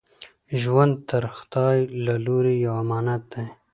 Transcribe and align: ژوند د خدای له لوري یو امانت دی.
ژوند 0.61 0.93
د 1.09 1.11
خدای 1.37 1.77
له 2.05 2.15
لوري 2.25 2.55
یو 2.65 2.73
امانت 2.83 3.21
دی. 3.33 3.45